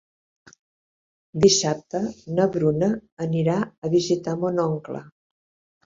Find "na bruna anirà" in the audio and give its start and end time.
2.39-3.61